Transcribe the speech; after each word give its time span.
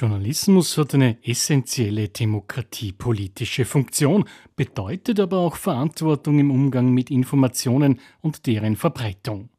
Journalismus 0.00 0.78
hat 0.78 0.94
eine 0.94 1.18
essentielle 1.22 2.08
demokratiepolitische 2.08 3.66
Funktion, 3.66 4.24
bedeutet 4.56 5.20
aber 5.20 5.36
auch 5.36 5.56
Verantwortung 5.56 6.38
im 6.38 6.50
Umgang 6.50 6.94
mit 6.94 7.10
Informationen 7.10 8.00
und 8.22 8.46
deren 8.46 8.76
Verbreitung. 8.76 9.50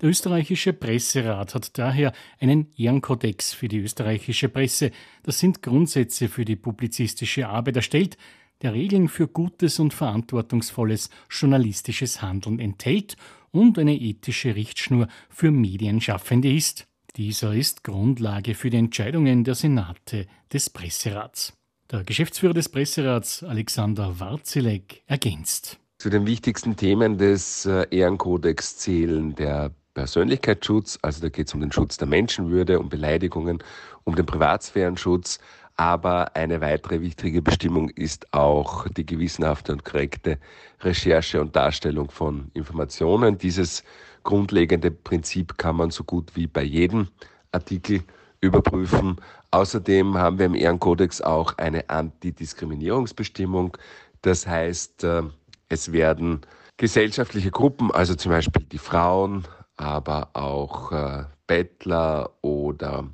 Der 0.00 0.08
österreichische 0.08 0.72
Presserat 0.72 1.54
hat 1.54 1.76
daher 1.76 2.14
einen 2.40 2.68
Ehrenkodex 2.74 3.52
für 3.52 3.68
die 3.68 3.80
österreichische 3.80 4.48
Presse. 4.48 4.92
Das 5.24 5.38
sind 5.38 5.62
Grundsätze 5.62 6.30
für 6.30 6.46
die 6.46 6.56
publizistische 6.56 7.46
Arbeit 7.46 7.76
erstellt, 7.76 8.16
der 8.62 8.72
Regeln 8.72 9.08
für 9.08 9.28
gutes 9.28 9.78
und 9.78 9.92
verantwortungsvolles 9.92 11.10
journalistisches 11.28 12.22
Handeln 12.22 12.60
enthält 12.60 13.18
und 13.50 13.78
eine 13.78 13.94
ethische 13.94 14.54
Richtschnur 14.54 15.08
für 15.28 15.50
Medienschaffende 15.50 16.50
ist. 16.50 16.86
Dieser 17.16 17.54
ist 17.54 17.84
Grundlage 17.84 18.54
für 18.54 18.70
die 18.70 18.78
Entscheidungen 18.78 19.44
der 19.44 19.54
Senate 19.54 20.26
des 20.50 20.70
Presserats. 20.70 21.52
Der 21.90 22.04
Geschäftsführer 22.04 22.54
des 22.54 22.70
Presserats, 22.70 23.42
Alexander 23.42 24.18
Warzilek, 24.18 25.02
ergänzt. 25.06 25.78
Zu 25.98 26.08
den 26.08 26.26
wichtigsten 26.26 26.74
Themen 26.74 27.18
des 27.18 27.66
äh, 27.66 27.86
Ehrenkodex 27.90 28.78
zählen 28.78 29.34
der 29.34 29.72
Persönlichkeitsschutz, 29.92 30.98
also 31.02 31.20
da 31.20 31.28
geht 31.28 31.48
es 31.48 31.54
um 31.54 31.60
den 31.60 31.70
Schutz 31.70 31.98
der 31.98 32.08
Menschenwürde, 32.08 32.80
um 32.80 32.88
Beleidigungen, 32.88 33.62
um 34.04 34.16
den 34.16 34.24
Privatsphärenschutz. 34.24 35.38
Aber 35.76 36.36
eine 36.36 36.60
weitere 36.60 37.00
wichtige 37.00 37.42
Bestimmung 37.42 37.88
ist 37.90 38.32
auch 38.32 38.86
die 38.88 39.06
gewissenhafte 39.06 39.72
und 39.72 39.84
korrekte 39.84 40.38
Recherche 40.80 41.40
und 41.40 41.56
Darstellung 41.56 42.10
von 42.10 42.50
Informationen. 42.54 43.38
Dieses 43.38 43.82
grundlegende 44.22 44.90
Prinzip 44.90 45.56
kann 45.58 45.76
man 45.76 45.90
so 45.90 46.04
gut 46.04 46.36
wie 46.36 46.46
bei 46.46 46.62
jedem 46.62 47.08
Artikel 47.52 48.02
überprüfen. 48.40 49.16
Außerdem 49.50 50.16
haben 50.18 50.38
wir 50.38 50.46
im 50.46 50.54
Ehrenkodex 50.54 51.20
auch 51.22 51.56
eine 51.58 51.88
Antidiskriminierungsbestimmung. 51.88 53.76
Das 54.22 54.46
heißt, 54.46 55.04
äh, 55.04 55.22
es 55.68 55.92
werden 55.92 56.40
gesellschaftliche 56.76 57.50
Gruppen, 57.50 57.90
also 57.90 58.14
zum 58.14 58.32
Beispiel 58.32 58.64
die 58.64 58.78
Frauen, 58.78 59.46
aber 59.76 60.30
auch 60.34 60.92
äh, 60.92 61.24
Bettler 61.46 62.30
oder 62.42 63.04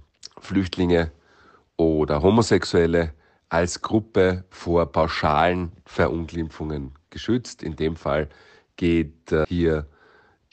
Flüchtlinge 0.40 1.12
oder 1.78 2.22
Homosexuelle 2.22 3.14
als 3.48 3.80
Gruppe 3.80 4.44
vor 4.50 4.92
pauschalen 4.92 5.72
Verunglimpfungen 5.86 6.92
geschützt. 7.08 7.62
In 7.62 7.76
dem 7.76 7.96
Fall 7.96 8.28
geht 8.76 9.32
äh, 9.32 9.46
hier 9.48 9.86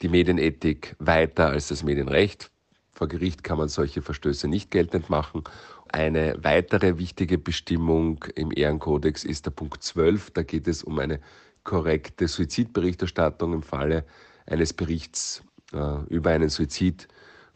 die 0.00 0.08
Medienethik 0.08 0.96
weiter 0.98 1.48
als 1.48 1.68
das 1.68 1.82
Medienrecht. 1.82 2.50
Vor 2.92 3.08
Gericht 3.08 3.44
kann 3.44 3.58
man 3.58 3.68
solche 3.68 4.00
Verstöße 4.00 4.48
nicht 4.48 4.70
geltend 4.70 5.10
machen. 5.10 5.44
Eine 5.88 6.42
weitere 6.42 6.96
wichtige 6.96 7.36
Bestimmung 7.36 8.24
im 8.34 8.50
Ehrenkodex 8.54 9.24
ist 9.24 9.44
der 9.44 9.50
Punkt 9.50 9.82
12. 9.82 10.30
Da 10.30 10.42
geht 10.42 10.66
es 10.66 10.82
um 10.82 10.98
eine 10.98 11.20
korrekte 11.64 12.28
Suizidberichterstattung 12.28 13.52
im 13.52 13.62
Falle 13.62 14.04
eines 14.46 14.72
Berichts 14.72 15.42
äh, 15.72 16.04
über 16.08 16.30
einen 16.30 16.48
Suizid 16.48 17.08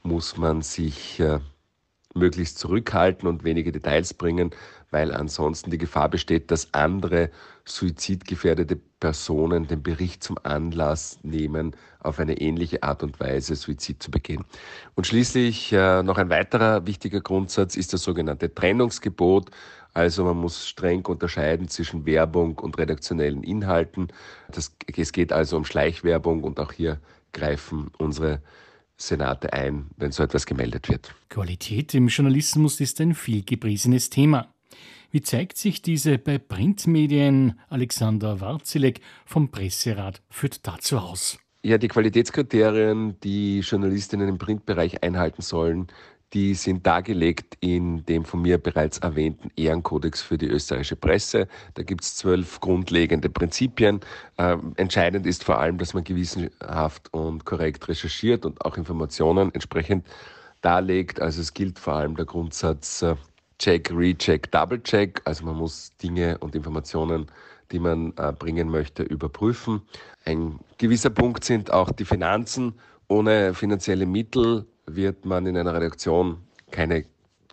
muss 0.02 0.36
man 0.36 0.62
sich 0.62 1.20
äh, 1.20 1.40
möglichst 2.14 2.58
zurückhalten 2.58 3.28
und 3.28 3.44
wenige 3.44 3.72
Details 3.72 4.14
bringen, 4.14 4.50
weil 4.90 5.12
ansonsten 5.12 5.70
die 5.70 5.78
Gefahr 5.78 6.08
besteht, 6.08 6.50
dass 6.50 6.74
andere 6.74 7.30
suizidgefährdete 7.64 8.76
Personen 8.98 9.66
den 9.68 9.82
Bericht 9.82 10.24
zum 10.24 10.36
Anlass 10.42 11.18
nehmen, 11.22 11.76
auf 12.00 12.18
eine 12.18 12.40
ähnliche 12.40 12.82
Art 12.82 13.02
und 13.02 13.20
Weise 13.20 13.54
Suizid 13.54 14.02
zu 14.02 14.10
begehen. 14.10 14.44
Und 14.94 15.06
schließlich 15.06 15.72
äh, 15.72 16.02
noch 16.02 16.18
ein 16.18 16.30
weiterer 16.30 16.86
wichtiger 16.86 17.20
Grundsatz 17.20 17.76
ist 17.76 17.92
das 17.92 18.02
sogenannte 18.02 18.52
Trennungsgebot. 18.52 19.50
Also 19.92 20.24
man 20.24 20.36
muss 20.36 20.68
streng 20.68 21.04
unterscheiden 21.06 21.68
zwischen 21.68 22.06
Werbung 22.06 22.58
und 22.58 22.78
redaktionellen 22.78 23.42
Inhalten. 23.42 24.08
Das, 24.50 24.74
es 24.96 25.12
geht 25.12 25.32
also 25.32 25.56
um 25.56 25.64
Schleichwerbung 25.64 26.42
und 26.44 26.60
auch 26.60 26.72
hier 26.72 27.00
greifen 27.32 27.90
unsere 27.98 28.40
Senate 29.00 29.52
ein, 29.52 29.86
wenn 29.96 30.12
so 30.12 30.22
etwas 30.22 30.46
gemeldet 30.46 30.88
wird. 30.88 31.14
Qualität 31.28 31.94
im 31.94 32.08
Journalismus 32.08 32.80
ist 32.80 33.00
ein 33.00 33.14
viel 33.14 33.42
gepriesenes 33.42 34.10
Thema. 34.10 34.52
Wie 35.10 35.22
zeigt 35.22 35.56
sich 35.56 35.82
diese 35.82 36.18
bei 36.18 36.38
Printmedien? 36.38 37.58
Alexander 37.68 38.40
Warzilek 38.40 39.00
vom 39.24 39.50
Presserat 39.50 40.22
führt 40.28 40.66
dazu 40.66 40.98
aus. 40.98 41.38
Ja, 41.62 41.78
die 41.78 41.88
Qualitätskriterien, 41.88 43.18
die 43.20 43.60
Journalistinnen 43.60 44.28
im 44.28 44.38
Printbereich 44.38 45.02
einhalten 45.02 45.42
sollen, 45.42 45.88
die 46.32 46.54
sind 46.54 46.86
dargelegt 46.86 47.56
in 47.60 48.04
dem 48.06 48.24
von 48.24 48.42
mir 48.42 48.58
bereits 48.58 48.98
erwähnten 48.98 49.50
Ehrenkodex 49.56 50.22
für 50.22 50.38
die 50.38 50.46
österreichische 50.46 50.96
Presse. 50.96 51.48
Da 51.74 51.82
gibt 51.82 52.04
es 52.04 52.16
zwölf 52.16 52.60
grundlegende 52.60 53.28
Prinzipien. 53.28 54.00
Äh, 54.36 54.56
entscheidend 54.76 55.26
ist 55.26 55.42
vor 55.42 55.58
allem, 55.58 55.78
dass 55.78 55.92
man 55.92 56.04
gewissenhaft 56.04 57.12
und 57.12 57.44
korrekt 57.44 57.88
recherchiert 57.88 58.46
und 58.46 58.64
auch 58.64 58.76
Informationen 58.76 59.52
entsprechend 59.54 60.06
darlegt. 60.60 61.20
Also 61.20 61.40
es 61.40 61.52
gilt 61.52 61.78
vor 61.78 61.94
allem 61.94 62.16
der 62.16 62.26
Grundsatz 62.26 63.02
äh, 63.02 63.16
Check, 63.58 63.90
Recheck, 63.92 64.50
Double 64.52 64.82
Check. 64.82 65.20
Also 65.24 65.44
man 65.44 65.56
muss 65.56 65.90
Dinge 66.02 66.38
und 66.38 66.54
Informationen, 66.54 67.26
die 67.72 67.80
man 67.80 68.12
äh, 68.16 68.32
bringen 68.32 68.70
möchte, 68.70 69.02
überprüfen. 69.02 69.82
Ein 70.24 70.60
gewisser 70.78 71.10
Punkt 71.10 71.44
sind 71.44 71.72
auch 71.72 71.90
die 71.90 72.04
Finanzen. 72.04 72.74
Ohne 73.08 73.54
finanzielle 73.54 74.06
Mittel 74.06 74.66
wird 74.86 75.24
man 75.24 75.46
in 75.46 75.56
einer 75.56 75.74
Redaktion 75.74 76.38
keine 76.70 77.04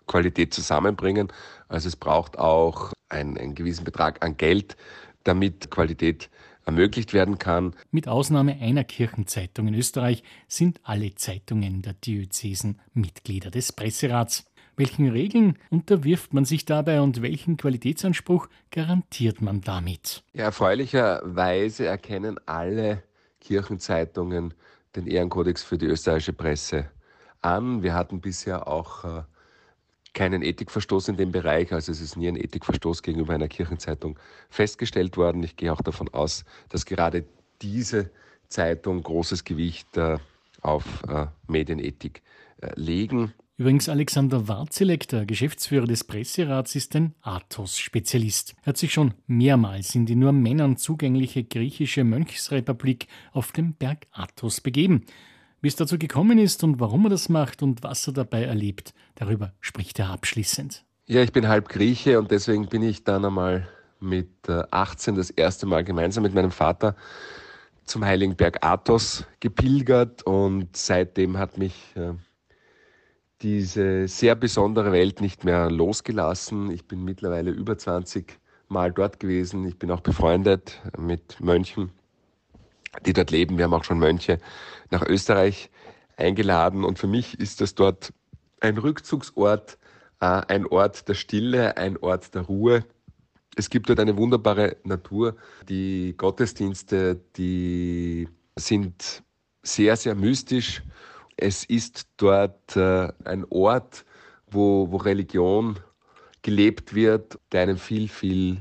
Qualität 0.08 0.54
zusammenbringen. 0.54 1.32
Also 1.68 1.88
es 1.88 1.96
braucht 1.96 2.40
auch 2.40 2.94
einen, 3.10 3.38
einen 3.38 3.56
gewissen 3.56 3.84
Betrag 3.84 4.24
an 4.24 4.38
Geld, 4.38 4.78
damit 5.24 5.70
Qualität 5.70 6.30
ermöglicht 6.66 7.14
werden 7.14 7.40
kann. 7.40 7.74
Mit 7.92 8.08
Ausnahme 8.08 8.58
einer 8.60 8.84
Kirchenzeitung 8.84 9.68
in 9.68 9.74
Österreich 9.74 10.24
sind 10.48 10.80
alle 10.84 11.16
Zeitungen 11.16 11.82
der 11.82 11.94
Diözesen 11.94 12.80
Mitglieder 12.94 13.50
des 13.50 13.72
Presserats. 13.72 14.46
Welchen 14.76 15.10
Regeln 15.10 15.58
unterwirft 15.72 16.34
man 16.34 16.46
sich 16.46 16.66
dabei 16.66 17.02
und 17.02 17.22
welchen 17.22 17.58
Qualitätsanspruch 17.58 18.48
garantiert 18.70 19.42
man 19.42 19.62
damit? 19.62 20.24
Ja, 20.34 20.46
erfreulicherweise 20.46 21.88
erkennen 21.88 22.38
alle 22.46 23.02
Kirchenzeitungen 23.40 24.54
den 24.96 25.08
Ehrenkodex 25.08 25.64
für 25.64 25.78
die 25.78 25.88
österreichische 25.88 26.34
Presse 26.34 26.92
an. 27.42 27.84
Wir 27.84 27.94
hatten 27.94 28.22
bisher 28.22 28.68
auch 28.68 29.04
äh, 29.04 29.24
keinen 30.14 30.42
Ethikverstoß 30.42 31.10
in 31.10 31.18
dem 31.18 31.32
Bereich, 31.32 31.72
also 31.74 31.92
es 31.92 32.02
ist 32.02 32.18
nie 32.18 32.28
ein 32.28 32.36
Ethikverstoß 32.36 33.04
gegenüber 33.04 33.34
einer 33.34 33.48
Kirchenzeitung 33.48 34.18
festgestellt 34.50 35.18
worden. 35.18 35.44
Ich 35.44 35.56
gehe 35.56 35.72
auch 35.72 35.82
davon 35.82 36.10
aus, 36.10 36.46
dass 36.70 36.86
gerade 36.86 37.26
diese 37.62 38.12
Zeitung 38.50 39.04
großes 39.04 39.44
Gewicht 39.44 39.98
äh, 39.98 40.18
auf 40.62 41.04
äh, 41.08 41.28
Medienethik 41.48 42.24
legen. 42.76 43.34
Übrigens, 43.60 43.90
Alexander 43.90 44.48
Warzilek, 44.48 45.08
der 45.08 45.26
Geschäftsführer 45.26 45.88
des 45.88 46.04
Presserats, 46.04 46.76
ist 46.76 46.96
ein 46.96 47.16
Athos-Spezialist. 47.22 48.56
Er 48.62 48.68
hat 48.68 48.78
sich 48.78 48.94
schon 48.94 49.16
mehrmals 49.26 49.96
in 49.96 50.06
die 50.06 50.14
nur 50.14 50.32
Männern 50.32 50.78
zugängliche 50.78 51.44
griechische 51.44 52.04
Mönchsrepublik 52.04 53.08
auf 53.32 53.52
dem 53.54 53.74
Berg 53.74 54.06
Athos 54.12 54.62
begeben. 54.62 55.06
Wie 55.68 55.70
es 55.70 55.76
dazu 55.76 56.00
gekommen 56.00 56.38
ist 56.38 56.64
und 56.64 56.80
warum 56.80 57.08
er 57.08 57.10
das 57.10 57.28
macht 57.28 57.62
und 57.62 57.84
was 57.84 58.08
er 58.08 58.14
dabei 58.14 58.44
erlebt, 58.44 58.94
darüber 59.16 59.52
spricht 59.60 60.00
er 60.00 60.12
abschließend. 60.12 60.86
Ja, 61.08 61.22
ich 61.22 61.34
bin 61.34 61.50
halb 61.50 61.68
Grieche 61.68 62.20
und 62.20 62.32
deswegen 62.32 62.70
bin 62.70 62.82
ich 62.82 63.04
dann 63.04 63.26
einmal 63.26 63.68
mit 64.00 64.30
18 64.48 65.14
äh, 65.14 65.18
das 65.18 65.30
erste 65.30 65.66
Mal 65.66 65.84
gemeinsam 65.84 66.24
mit 66.24 66.34
meinem 66.34 66.52
Vater 66.52 66.96
zum 67.84 68.06
Heiligen 68.06 68.38
Berg 68.38 68.66
Athos 68.66 69.26
gepilgert 69.42 70.24
und 70.24 70.70
seitdem 70.78 71.38
hat 71.38 71.58
mich 71.58 71.76
äh, 71.98 72.14
diese 73.42 74.08
sehr 74.08 74.36
besondere 74.36 74.94
Welt 74.94 75.20
nicht 75.20 75.44
mehr 75.44 75.70
losgelassen. 75.70 76.72
Ich 76.72 76.88
bin 76.88 77.04
mittlerweile 77.04 77.52
über 77.52 77.78
20 77.78 78.40
Mal 78.70 78.94
dort 78.94 79.20
gewesen. 79.20 79.68
Ich 79.68 79.78
bin 79.78 79.92
auch 79.92 80.00
befreundet 80.00 80.82
mit 80.98 81.42
Mönchen 81.42 81.92
die 83.06 83.14
dort 83.14 83.32
leben. 83.32 83.58
Wir 83.58 83.66
haben 83.66 83.74
auch 83.74 83.84
schon 83.84 84.00
Mönche 84.00 84.40
nach 84.90 85.04
Österreich 85.06 85.70
eingeladen 86.16 86.84
und 86.84 87.00
für 87.00 87.08
mich 87.08 87.40
ist 87.40 87.62
das 87.62 87.76
dort 87.76 88.14
ein 88.60 88.78
Rückzugsort, 88.78 89.78
äh, 90.20 90.26
ein 90.26 90.66
Ort 90.66 91.08
der 91.08 91.14
Stille, 91.14 91.78
ein 91.78 91.98
Ort 91.98 92.34
der 92.34 92.44
Ruhe. 92.44 92.84
Es 93.56 93.70
gibt 93.70 93.90
dort 93.90 94.00
eine 94.00 94.18
wunderbare 94.18 94.78
Natur. 94.84 95.36
Die 95.68 96.16
Gottesdienste, 96.18 97.20
die 97.36 98.28
sind 98.56 99.24
sehr, 99.64 99.96
sehr 99.96 100.16
mystisch. 100.16 100.84
Es 101.38 101.64
ist 101.66 102.08
dort 102.18 102.76
äh, 102.76 103.12
ein 103.26 103.46
Ort, 103.50 104.06
wo, 104.50 104.92
wo 104.92 104.98
Religion 104.98 105.80
gelebt 106.42 106.94
wird, 106.96 107.40
der 107.52 107.64
einem 107.64 107.78
viel, 107.78 108.08
viel 108.08 108.58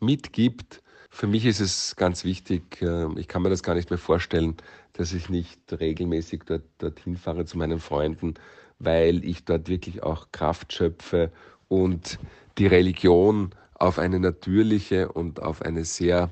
mitgibt 0.00 0.82
für 1.10 1.26
mich 1.26 1.46
ist 1.46 1.60
es 1.60 1.96
ganz 1.96 2.24
wichtig, 2.24 2.82
ähm, 2.82 3.16
ich 3.18 3.28
kann 3.28 3.42
mir 3.42 3.50
das 3.50 3.62
gar 3.62 3.74
nicht 3.74 3.90
mehr 3.90 3.98
vorstellen, 3.98 4.56
dass 4.92 5.12
ich 5.12 5.28
nicht 5.28 5.60
regelmäßig 5.72 6.42
dort, 6.46 6.62
dorthin 6.78 7.16
fahre 7.16 7.44
zu 7.44 7.58
meinen 7.58 7.80
Freunden, 7.80 8.34
weil 8.78 9.24
ich 9.24 9.44
dort 9.44 9.68
wirklich 9.68 10.02
auch 10.02 10.30
Kraft 10.32 10.72
schöpfe 10.72 11.30
und 11.68 12.18
die 12.58 12.66
Religion 12.66 13.54
auf 13.74 13.98
eine 13.98 14.20
natürliche 14.20 15.10
und 15.10 15.40
auf 15.40 15.62
eine 15.62 15.84
sehr 15.84 16.30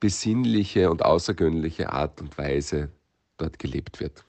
besinnliche 0.00 0.90
und 0.90 1.04
außergewöhnliche 1.04 1.92
Art 1.92 2.20
und 2.20 2.36
Weise 2.36 2.90
dort 3.38 3.58
gelebt 3.58 4.00
wird. 4.00 4.24